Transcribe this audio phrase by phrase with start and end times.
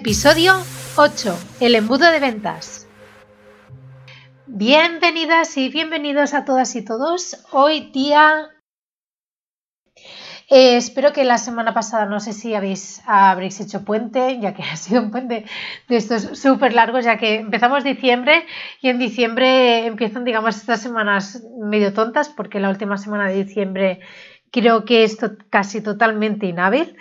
[0.00, 0.52] Episodio
[0.94, 1.36] 8.
[1.58, 2.86] El embudo de ventas.
[4.46, 7.44] Bienvenidas y bienvenidos a todas y todos.
[7.50, 8.48] Hoy día...
[10.48, 14.62] Eh, espero que la semana pasada, no sé si habéis, habréis hecho puente, ya que
[14.72, 15.46] ha sido un puente
[15.88, 18.46] de estos súper largos, ya que empezamos diciembre
[18.80, 23.98] y en diciembre empiezan, digamos, estas semanas medio tontas, porque la última semana de diciembre
[24.52, 25.18] creo que es
[25.50, 26.96] casi totalmente inhábil.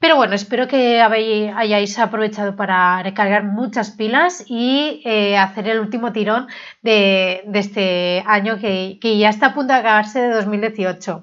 [0.00, 6.10] Pero bueno, espero que hayáis aprovechado para recargar muchas pilas y eh, hacer el último
[6.10, 6.48] tirón
[6.80, 11.22] de, este año que, ya está a punto de acabarse de 2018.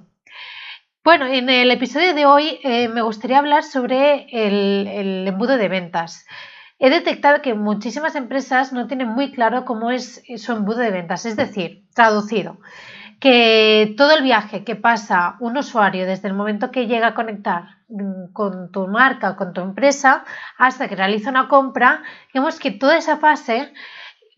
[1.03, 6.27] Bueno, en el episodio de hoy eh, me gustaría hablar sobre el, embudo de ventas.
[6.77, 11.25] He detectado que muchísimas empresas no tienen muy claro cómo es su embudo de ventas,
[11.25, 12.59] es decir, traducido
[13.19, 17.77] que todo el viaje que pasa un usuario desde el momento que llega a conectar
[17.89, 20.25] Mm, con tu marca, con tu empresa,
[20.57, 22.03] hasta que realiza una compra,
[22.33, 23.73] vemos que toda esa fase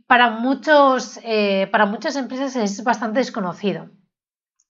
[0.05, 3.89] para, muchos, eh, para muchas empresas es bastante desconocido.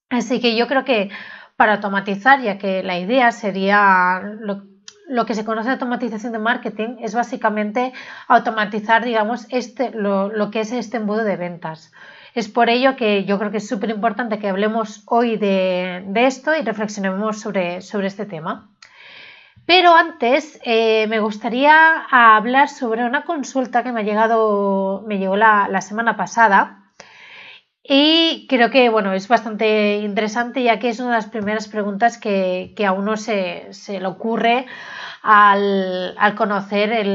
[0.08, 1.10] Así que yo creo que
[1.56, 6.96] para automatizar, ya que la idea sería lo, que se conoce de automatización de marketing,
[7.00, 7.92] es básicamente
[8.28, 11.92] automatizar, digamos, este, lo, lo que es este embudo de ventas.
[12.34, 16.54] Es por ello que yo creo que es súper importante que hablemos hoy de, esto
[16.56, 18.70] y reflexionemos sobre, sobre este tema.
[19.66, 25.36] Pero antes eh, me gustaría hablar sobre una consulta que me ha llegado, me llegó
[25.36, 26.92] la, semana pasada
[27.82, 32.18] y creo que bueno, es bastante interesante ya que es una de las primeras preguntas
[32.18, 34.66] que, a uno se, le ocurre
[35.22, 37.06] al, conocer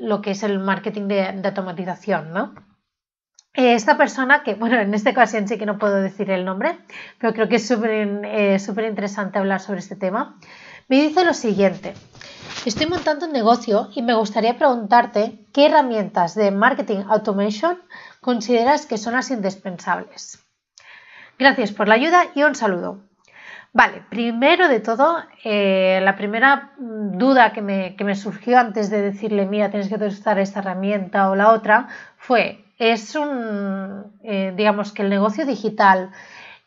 [0.00, 2.54] lo que es el marketing de, de automatización, ¿no?
[3.54, 6.78] Eh, esta persona, que bueno, en esta ocasión sí que no puedo decir el nombre,
[7.18, 10.38] pero creo que es eh, súper interesante hablar sobre este tema,
[10.88, 11.94] me dice lo siguiente.
[12.64, 17.78] Estoy montando un negocio y me gustaría preguntarte qué herramientas de marketing automation
[18.20, 20.42] consideras que son las indispensables.
[21.38, 23.00] Gracias por la ayuda y un saludo.
[23.74, 29.00] Vale, primero de todo, eh, la primera duda que me, que me surgió antes de
[29.00, 34.92] decirle, mira, tienes que usar esta herramienta o la otra, fue, es un, eh, digamos
[34.92, 36.10] que el negocio digital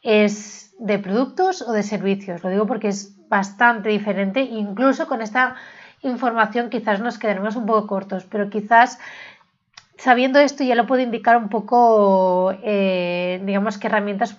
[0.01, 2.43] es de productos o de servicios.
[2.43, 4.41] Lo digo porque es bastante diferente.
[4.41, 5.55] Incluso con esta
[6.01, 8.99] información quizás nos quedaremos un poco cortos, pero quizás
[9.97, 14.35] sabiendo esto ya lo puedo indicar un poco, eh, digamos, qué herramientas,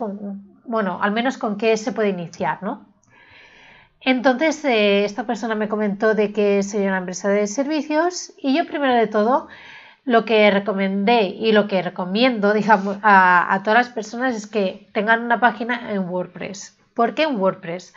[0.65, 2.87] bueno, al menos con qué se puede iniciar, ¿no?
[4.01, 8.67] Entonces, eh, esta persona me comentó de que sería una empresa de servicios y yo
[8.67, 9.49] primero de todo
[10.07, 15.23] lo que recomendé y lo que recomiendo digamos, a, todas las personas es que tengan
[15.23, 16.79] una página en WordPress.
[16.95, 17.93] ¿Por qué en WordPress?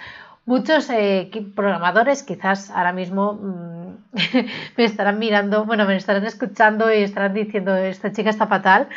[0.45, 3.93] Muchos eh, programadores quizás ahora mismo mm,
[4.77, 8.89] me estarán mirando, bueno, me estarán escuchando y estarán diciendo, esta chica está fatal,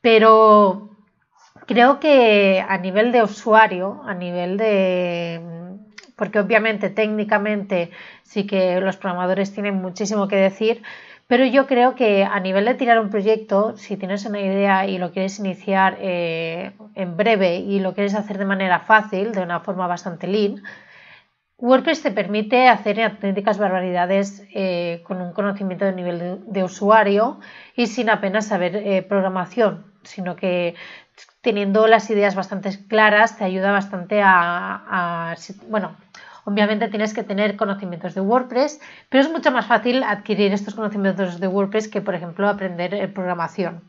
[0.00, 0.90] pero
[1.66, 5.40] creo que a nivel de usuario, a nivel de...
[6.16, 7.92] porque obviamente técnicamente
[8.24, 10.82] sí que los programadores tienen muchísimo que decir,
[11.28, 14.96] pero yo creo que a nivel de tirar un proyecto, si tienes una idea y
[14.96, 19.60] lo quieres iniciar eh, en breve y lo quieres hacer de manera fácil, de una
[19.60, 20.62] forma bastante lean,
[21.58, 27.40] WordPress te permite hacer auténticas barbaridades eh, con un conocimiento de nivel de, usuario
[27.76, 30.76] y sin apenas saber eh, programación, sino que
[31.42, 35.34] teniendo las ideas bastante claras te ayuda bastante a, a
[35.68, 35.96] bueno,
[36.48, 41.40] Obviamente tienes que tener conocimientos de WordPress, pero es mucho más fácil adquirir estos conocimientos
[41.40, 43.82] de WordPress que, por ejemplo, aprender eh, programación.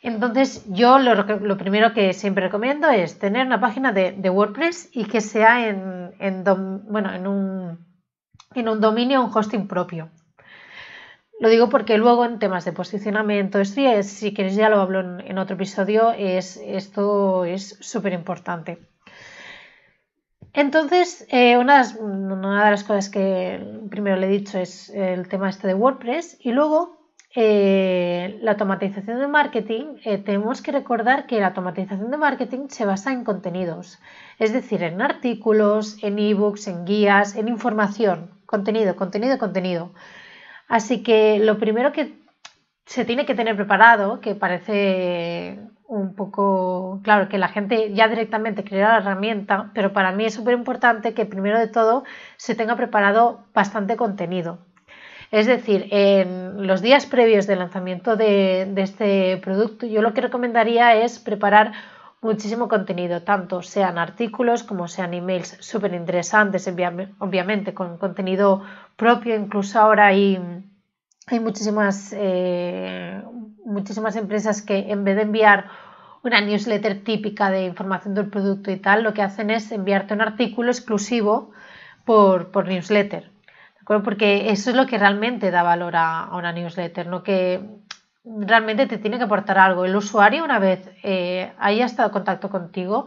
[0.00, 5.20] Entonces, yo lo, primero que siempre recomiendo es tener una página de, WordPress y que
[5.20, 7.78] sea en, en, un,
[8.54, 10.08] en un dominio, un hosting propio.
[11.38, 15.20] Lo digo porque luego en temas de posicionamiento, esto si quieres ya lo hablo en,
[15.20, 18.78] en otro episodio, es, esto es súper importante.
[20.54, 23.60] Entonces, eh, una, de las, cosas que
[23.90, 26.96] primero le he dicho es el tema este de WordPress y luego
[27.34, 29.96] eh, la automatización de marketing.
[30.04, 33.98] Eh, tenemos que recordar que la automatización de marketing se basa en contenidos,
[34.38, 39.92] es decir, en artículos, en ebooks, en guías, en información, contenido, contenido, contenido.
[40.68, 42.14] Así que lo primero que
[42.86, 48.64] se tiene que tener preparado, que parece un poco, claro, que la gente ya directamente
[48.64, 52.04] crea la herramienta, pero para mí es súper importante que primero de todo
[52.36, 54.58] se tenga preparado bastante contenido.
[55.30, 60.94] Es decir, en los días previos del lanzamiento de, este producto, yo lo que recomendaría
[60.94, 61.72] es preparar
[62.22, 66.66] muchísimo contenido, tanto sean artículos como sean emails súper interesantes,
[67.18, 68.62] obviamente con contenido
[68.96, 70.38] propio, incluso ahora hay
[71.26, 73.22] hay muchísimas, eh,
[73.64, 75.70] muchísimas empresas que en vez de enviar
[76.22, 80.22] una newsletter típica de información del producto y tal, lo que hacen es enviarte un
[80.22, 81.52] artículo exclusivo
[82.04, 83.30] por, por newsletter.
[83.84, 87.60] Porque eso es lo que realmente da valor a, una newsletter, no que
[88.24, 89.84] realmente te tiene que aportar algo.
[89.84, 93.06] El usuario, una vez eh, haya estado en contacto contigo,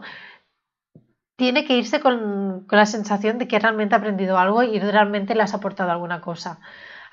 [1.34, 5.34] tiene que irse con, con, la sensación de que realmente ha aprendido algo y realmente
[5.34, 6.60] le has aportado alguna cosa.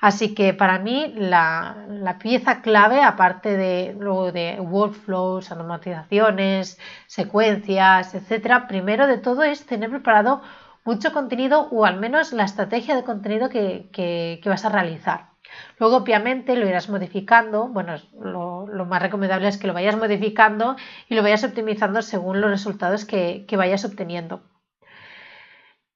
[0.00, 3.94] Así que para mí la, pieza clave, aparte de
[4.32, 10.42] de workflows, automatizaciones, secuencias, etcétera, primero de todo es tener preparado
[10.86, 15.30] mucho contenido o al menos la estrategia de contenido que, vas a realizar.
[15.78, 17.68] Luego, obviamente, lo irás modificando.
[17.68, 20.76] Bueno, lo, más recomendable es que lo vayas modificando
[21.08, 24.42] y lo vayas optimizando según los resultados que, vayas obteniendo.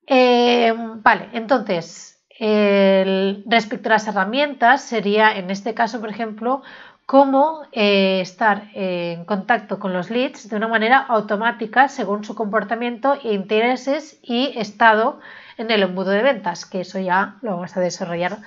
[0.07, 6.63] Eh, vale, entonces, respecto a las herramientas, sería en este caso, por ejemplo,
[7.11, 13.19] cómo eh, estar en contacto con los leads de una manera automática según su comportamiento,
[13.25, 15.19] intereses y estado
[15.59, 18.39] en el embudo de ventas, que eso ya lo vamos a desarrollar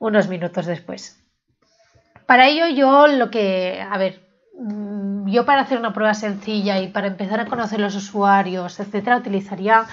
[0.00, 1.24] unos minutos después.
[2.26, 4.20] Para ello yo lo que, a ver,
[4.58, 9.18] mm, yo para hacer una prueba sencilla y para empezar a conocer los usuarios, etcétera,
[9.18, 9.86] utilizaría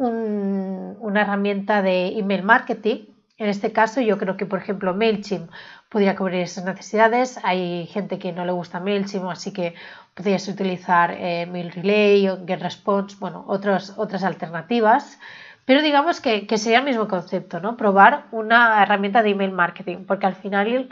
[0.00, 3.06] una herramienta de email marketing.
[3.38, 5.50] En este caso, yo creo que, por ejemplo, MailChimp
[5.88, 7.38] podría cubrir esas necesidades.
[7.42, 9.74] Hay gente que no le gusta MailChimp, así que
[10.14, 15.18] podrías utilizar eh, MailRelay o GetResponse, bueno, otras otras alternativas.
[15.64, 17.76] Pero digamos que, sería el mismo concepto, ¿no?
[17.76, 20.88] Probar una herramienta de email marketing, porque al final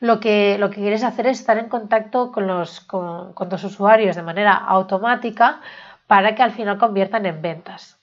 [0.00, 3.62] lo que, lo que quieres hacer es estar en contacto con los, con, con los
[3.64, 5.60] usuarios de manera automática
[6.06, 8.01] para que al final conviertan en ventas.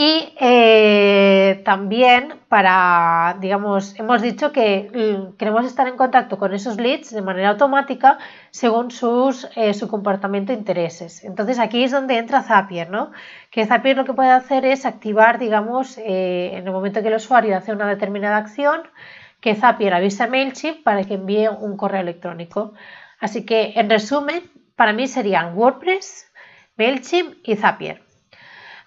[0.00, 6.76] Y eh, también para, digamos, hemos dicho que mm, queremos estar en contacto con esos
[6.76, 8.18] leads de manera automática
[8.52, 11.24] según sus, eh, su comportamiento e intereses.
[11.24, 13.10] Entonces aquí es donde entra Zapier, ¿no?
[13.50, 17.16] Que Zapier lo que puede hacer es activar, digamos, eh, en el momento que el
[17.16, 18.82] usuario hace una determinada acción,
[19.40, 22.72] que Zapier avisa a MailChimp para que envíe un correo electrónico.
[23.18, 24.44] Así que, en resumen,
[24.76, 26.30] para mí serían WordPress,
[26.76, 28.07] MailChimp y Zapier.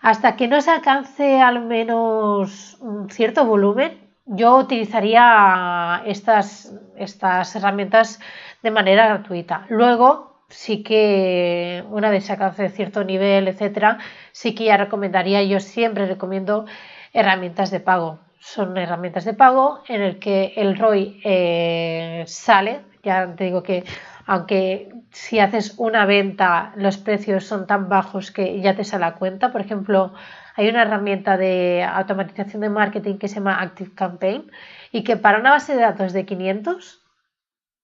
[0.01, 8.19] Hasta que no se alcance al menos un cierto volumen, yo utilizaría estas, estas herramientas
[8.63, 9.65] de manera gratuita.
[9.69, 13.99] Luego, sí que una vez se alcance cierto nivel, etcétera,
[14.31, 16.65] sí que ya recomendaría, yo siempre recomiendo
[17.13, 18.19] herramientas de pago.
[18.39, 23.83] Son herramientas de pago en el que el ROI eh, sale, ya te digo que
[24.25, 29.15] aunque si haces una venta los precios son tan bajos que ya te sale a
[29.15, 29.51] cuenta.
[29.51, 30.13] Por ejemplo,
[30.55, 34.51] hay una herramienta de automatización de marketing que se llama Active Campaign
[34.91, 37.01] y que para una base de datos de 500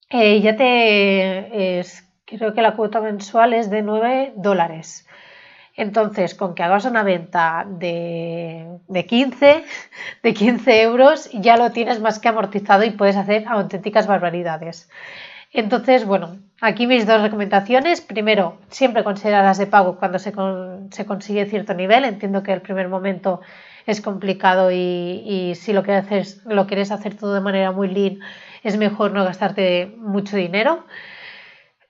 [0.10, 5.08] eh, ya te es, creo que la cuota mensual es de 9 dólares.
[5.76, 9.64] Entonces, con que hagas una venta de, de, 15,
[10.24, 14.90] de 15 euros, ya lo tienes más que amortizado y puedes hacer auténticas barbaridades.
[15.54, 18.02] Entonces, bueno, aquí mis dos recomendaciones.
[18.02, 22.06] Primero, siempre considerarlas de pago cuando se, consigue cierto nivel.
[22.06, 23.42] Entiendo que el primer momento
[23.86, 28.20] es complicado y, si lo, que haces, lo quieres hacer todo de manera muy lean,
[28.64, 30.86] es mejor no gastarte mucho dinero.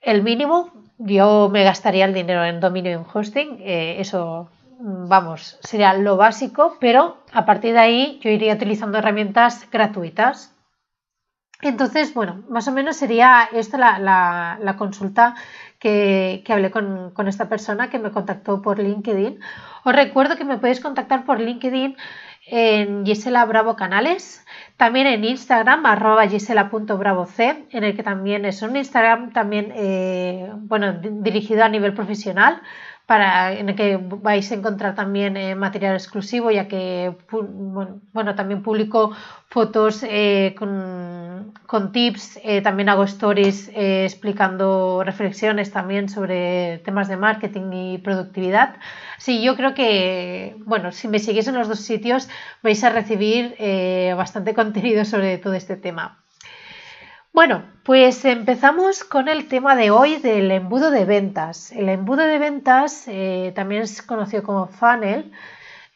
[0.02, 3.58] El mínimo, yo me gastaría el dinero en dominio y en hosting.
[3.62, 4.50] Eh, eso,
[4.80, 10.54] vamos, sería lo básico, pero a partir de ahí yo iría utilizando herramientas gratuitas
[11.62, 15.36] entonces, bueno, más o menos sería esta la, consulta
[15.80, 19.40] que, hablé con, esta persona que me contactó por LinkedIn.
[19.84, 21.98] Os recuerdo que me podéis contactar por LinkedIn
[22.50, 24.46] en Gisela Bravo Canales,
[24.78, 30.94] también en Instagram, arroba gisela.bravoc, en el que también es un Instagram también, eh, bueno,
[30.94, 32.62] dirigido a nivel profesional,
[33.08, 38.62] para, en el que vais a encontrar también eh, material exclusivo, ya que bueno, también
[38.62, 39.16] publico
[39.50, 47.16] fotos eh, con, con, tips, eh, también hago stories explicando reflexiones también sobre temas de
[47.16, 48.76] marketing y productividad.
[49.18, 52.28] Sí, yo creo que, bueno, si me seguís en los dos sitios
[52.62, 53.56] vais a recibir
[54.18, 56.27] bastante contenido sobre todo este tema.
[57.38, 61.72] Bueno, pues empezamos con el tema de hoy del embudo de ventas.
[61.72, 65.32] El embudo de ventas eh, también es conocido como funnel.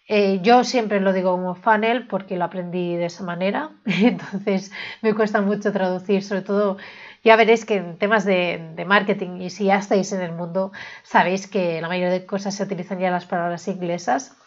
[0.08, 4.72] Eh, yo siempre lo digo como funnel porque lo aprendí de esa manera, entonces
[5.02, 6.78] me cuesta mucho traducir, sobre todo
[7.24, 10.72] ya veréis que en temas de, de, marketing y si ya estáis en el mundo,
[11.02, 14.38] sabéis que la mayoría de cosas se utilizan ya las palabras inglesas.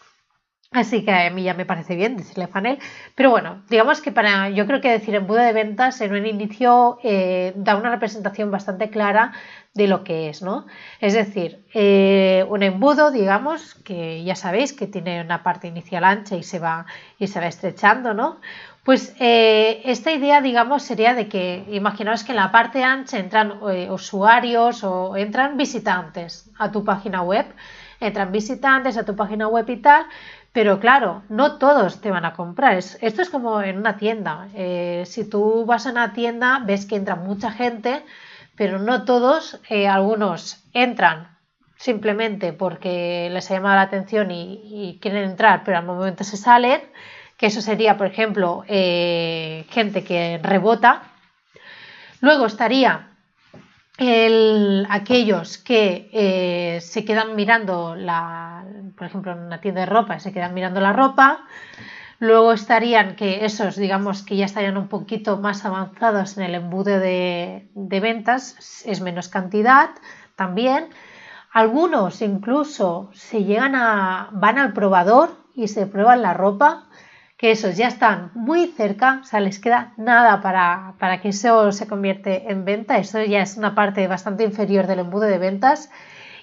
[0.71, 2.79] Así que a mí ya me parece bien decirle funnel.
[3.15, 6.99] Pero bueno, digamos que para, yo creo que decir embudo de ventas en un inicio
[7.03, 9.31] eh, da una representación bastante clara
[9.73, 10.65] de lo que es, ¿no?
[10.99, 16.35] Es decir, eh, un embudo, digamos, que ya sabéis que tiene una parte inicial ancha
[16.35, 16.85] y se va,
[17.19, 18.39] y se va estrechando, ¿no?
[18.83, 23.59] Pues eh, esta idea, digamos, sería de que imaginaos que en la parte ancha entran
[23.89, 27.45] usuarios o entran visitantes a tu página web,
[27.99, 30.05] entran visitantes a tu página web y tal,
[30.55, 32.77] pero claro, no todos te van a comprar.
[32.77, 34.47] esto es como en una tienda.
[34.55, 38.05] Eh, si tú vas a una tienda, ves que entra mucha gente,
[38.55, 41.37] pero no todos, eh, algunos entran
[41.75, 46.79] simplemente porque les ha llamado la atención y, quieren entrar, pero al momento se salen,
[47.35, 51.01] que eso sería, por ejemplo, eh, gente que rebota.
[52.21, 53.09] Luego estaría
[53.97, 58.63] el, aquellos que se quedan mirando, la,
[58.97, 61.45] por ejemplo, en una tienda de ropa, se quedan mirando la ropa.
[62.19, 66.99] Luego estarían que esos, digamos, que ya estarían un poquito más avanzados en el embudo
[66.99, 69.89] de, de ventas, es menos cantidad
[70.35, 70.89] también.
[71.51, 76.85] Algunos incluso se llegan a, van al probador y se prueban la ropa
[77.37, 81.87] que esos ya están muy cerca, o sea, les queda nada para, que eso se
[81.87, 85.89] convierte en venta, eso ya es una parte bastante inferior del embudo de ventas.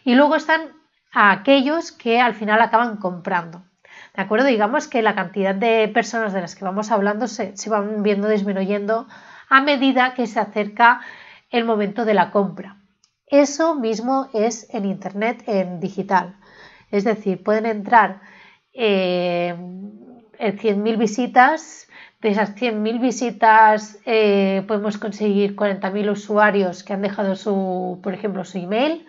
[0.05, 0.73] Y luego están
[1.13, 3.63] aquellos que al final acaban comprando.
[4.15, 4.47] ¿De acuerdo?
[4.47, 9.07] Digamos que la cantidad de personas de las que vamos hablando se, van viendo disminuyendo
[9.49, 11.01] a medida que se acerca
[11.51, 12.77] el momento de la compra.
[13.27, 16.37] Eso mismo es en Internet, en digital.
[16.91, 18.21] Es decir, pueden entrar
[18.75, 19.55] eh,
[20.39, 21.89] 100.000 visitas.
[22.21, 28.45] De esas 100.000 visitas eh, podemos conseguir 40.000 usuarios que han dejado su, por ejemplo,
[28.45, 29.07] su email.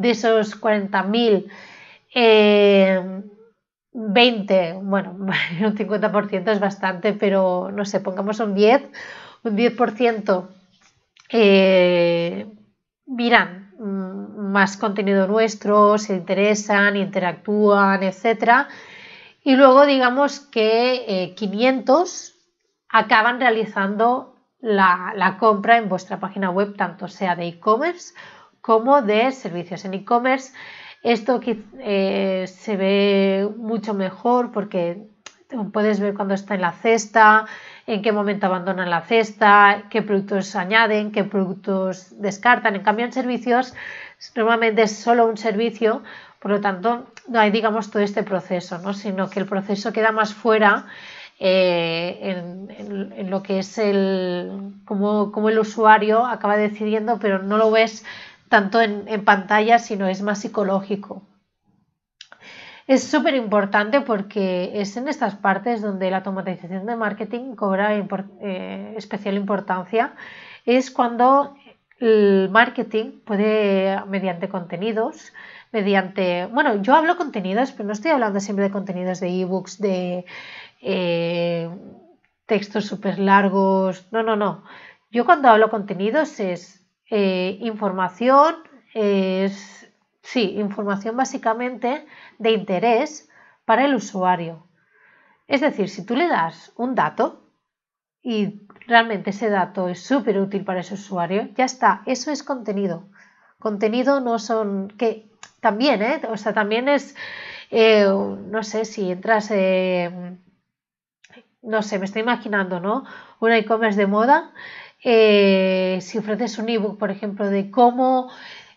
[0.00, 1.50] De esos 40.000,
[3.92, 8.82] 20, eh, bueno, un 50% es bastante, pero no sé, pongamos un 10,
[9.44, 10.48] un 10%
[11.32, 12.46] eh,
[13.06, 18.68] miran mm, más contenido nuestro, se interesan, interactúan, etcétera.
[19.44, 22.32] Y luego digamos que 500 eh,
[22.88, 28.14] acaban realizando la, compra en vuestra página web, tanto sea de e-commerce
[28.60, 30.52] como de servicios en e-commerce.
[31.02, 35.06] Esto eh, se ve mucho mejor porque
[35.72, 37.46] puedes ver cuando está en la cesta,
[37.86, 42.76] en qué momento abandonan la cesta, qué productos añaden, qué productos descartan.
[42.76, 43.74] En cambio, en servicios
[44.36, 46.02] normalmente es solo un servicio
[46.40, 48.94] por lo tanto, no hay, digamos, todo este proceso, ¿no?
[48.94, 50.86] sino que el proceso queda más fuera
[51.38, 58.04] eh, en, lo que es el, como, el usuario acaba decidiendo, pero no lo ves
[58.50, 61.22] tanto en, pantalla, sino es más psicológico.
[62.88, 68.94] Es súper importante porque es en estas partes donde la automatización de marketing cobra eh,
[68.96, 70.14] especial importancia.
[70.66, 71.54] Es cuando
[72.00, 75.32] el marketing puede, mediante contenidos,
[75.70, 80.24] mediante, bueno, yo hablo contenidos, pero no estoy hablando siempre de contenidos de ebooks, de
[80.82, 81.70] eh,
[82.46, 84.64] textos súper largos, no, no, no.
[85.12, 86.79] Yo cuando hablo contenidos es
[87.10, 88.56] eh, información,
[88.94, 89.88] es,
[90.22, 92.06] sí, información básicamente
[92.38, 93.28] de interés
[93.64, 94.66] para el usuario.
[95.48, 97.42] Es decir, si tú le das un dato
[98.22, 103.08] y realmente ese dato es súper útil para ese usuario, ya está, eso es contenido.
[103.58, 106.22] Contenido no son que también, ¿eh?
[106.30, 107.16] O sea, también es,
[107.70, 109.50] eh, no sé, si entras,
[111.62, 113.04] no sé, me estoy imaginando, ¿no?
[113.40, 114.52] Un e-commerce de moda,
[115.02, 118.30] eh, si ofreces un ebook, por ejemplo, de cómo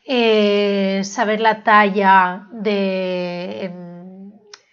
[0.06, 3.72] eh, saber la talla de,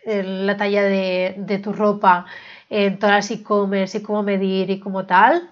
[0.05, 2.27] la talla de, tu ropa
[2.69, 5.51] en todas las e-commerce y cómo medir y cómo tal,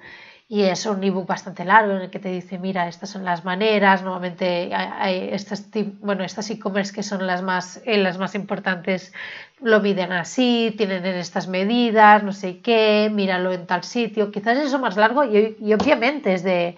[0.50, 3.45] y es un ebook bastante largo en el que te dice, mira, estas son las
[3.45, 5.69] maneras, nuevamente hay estas,
[6.00, 9.12] bueno, estas e-commerce que son las más, eh, las más importantes
[9.61, 14.57] lo miden así, tienen en estas medidas, no sé qué, míralo en tal sitio, quizás
[14.57, 16.76] eso más largo y, obviamente es de,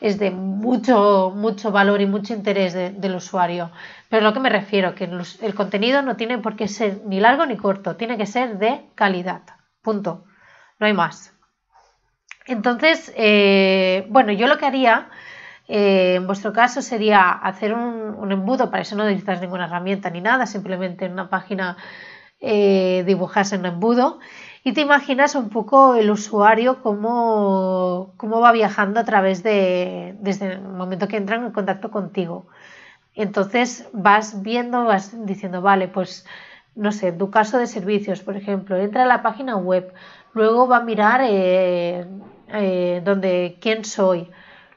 [0.00, 3.70] es de mucho, mucho valor y mucho interés del usuario.
[4.08, 7.20] Pero a lo que me refiero, que el contenido no tiene por qué ser ni
[7.20, 9.42] largo ni corto, tiene que ser de calidad,
[9.80, 10.24] punto,
[10.80, 11.32] no hay más.
[12.46, 15.08] Entonces, eh, bueno, yo lo que haría
[15.68, 20.20] eh, en vuestro caso sería hacer un, embudo, para eso no necesitas ninguna herramienta ni
[20.20, 21.76] nada, simplemente en una página
[22.40, 24.18] eh, dibujas en un embudo
[24.64, 30.54] y te imaginas un poco el usuario cómo, cómo va viajando a través de, desde
[30.54, 32.46] el momento que entran en contacto contigo.
[33.14, 36.26] Entonces vas viendo, vas diciendo, vale, pues
[36.74, 39.92] no sé, tu caso de servicios, por ejemplo, entra a la página web,
[40.32, 42.06] luego va a mirar eh,
[42.52, 44.30] eh, donde, quién soy,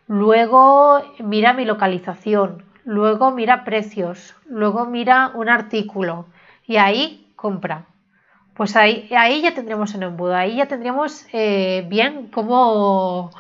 [0.08, 6.28] luego mira mi localización, luego mira precios, luego mira un artículo
[6.66, 7.86] y ahí compra.
[8.56, 13.32] Pues ahí, ahí ya tendremos un embudo, ahí ya tendríamos eh, bien cómo,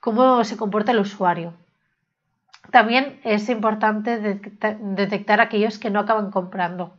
[0.00, 1.54] cómo se comporta el usuario.
[2.70, 6.96] También es importante detectar aquellos que no acaban comprando.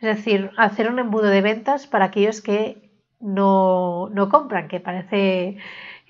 [0.00, 5.58] Es decir, hacer un embudo de ventas para aquellos que no, compran, que parece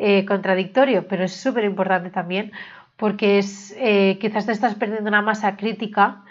[0.01, 2.53] eh, contradictorio, pero es súper importante también
[2.97, 6.23] porque es, eh, quizás te estás perdiendo una masa crítica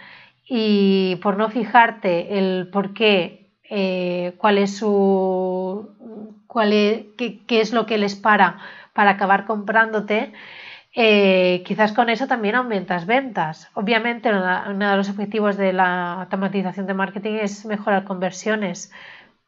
[0.47, 5.89] y por no fijarte el por qué, eh, cuál es su,
[6.47, 8.59] cuál es, qué, es lo que les para
[8.93, 10.31] para acabar comprándote,
[11.65, 13.69] quizás con eso también aumentas ventas.
[13.75, 18.91] Obviamente, uno de los objetivos de la automatización de marketing es mejorar conversiones,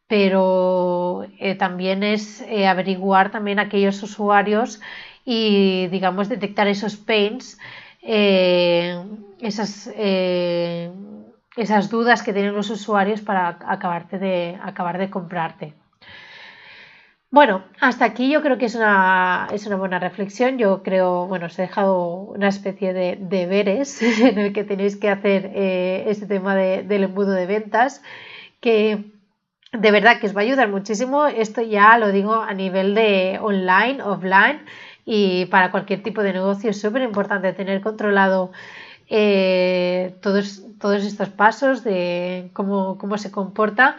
[0.10, 4.82] pero eh, también es eh, averiguar también aquellos usuarios
[5.24, 7.58] y, digamos, detectar esos pains,
[8.02, 9.88] esas,
[11.56, 15.76] esas dudas que tienen los usuarios para acabarte de, acabar de comprarte.
[17.32, 20.58] Bueno, hasta aquí yo creo que es una, es una buena reflexión.
[20.58, 25.10] Yo creo, bueno, os he dejado una especie de deberes en el que tenéis que
[25.10, 28.02] hacer eh, este tema del embudo de ventas,
[28.62, 29.12] que
[29.72, 31.28] de verdad que os va a ayudar muchísimo.
[31.28, 34.66] Esto ya lo digo a nivel de online, offline
[35.06, 38.52] y para cualquier tipo de negocio es súper importante tener controlado
[39.08, 43.98] eh, todos, todos estos pasos de cómo, cómo se comporta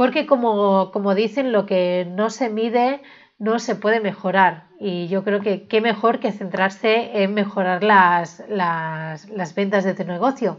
[0.00, 3.02] porque como, dicen, lo que no se mide
[3.38, 4.64] no se puede mejorar.
[4.78, 8.42] Y yo creo que qué mejor que centrarse en mejorar las,
[9.54, 10.58] ventas de tu negocio.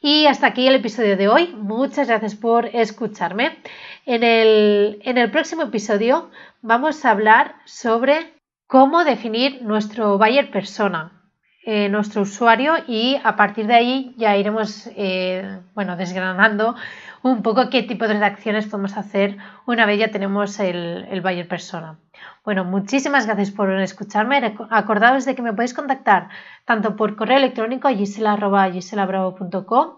[0.00, 1.48] Y hasta aquí el episodio de hoy.
[1.56, 3.58] Muchas gracias por escucharme.
[4.06, 6.30] En el, en el próximo episodio
[6.62, 8.32] vamos a hablar sobre
[8.68, 11.17] cómo definir nuestro buyer persona,
[11.64, 16.76] eh, nuestro usuario y a partir de ahí ya iremos eh, bueno, desgranando
[17.22, 21.48] un poco qué tipo de acciones podemos hacer una vez ya tenemos el, el buyer
[21.48, 21.98] persona.
[22.44, 24.54] Bueno, muchísimas gracias por escucharme.
[24.70, 26.28] Acordaos de que me podéis contactar
[26.64, 29.96] tanto por correo electrónico a gisela.giselabravo.com,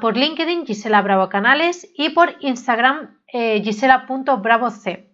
[0.00, 5.11] por LinkedIn Gisela Bravo Canales y por Instagram eh, gisela.bravoc.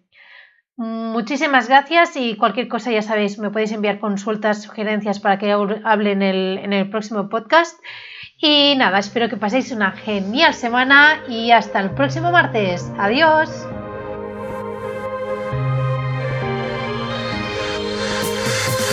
[0.79, 6.11] Muchísimas gracias y cualquier cosa ya sabéis, me podéis enviar consultas, sugerencias para que hable
[6.13, 7.77] en el, en el próximo podcast.
[8.37, 12.89] Y nada, espero que paséis una genial semana y hasta el próximo martes.
[12.97, 13.49] Adiós.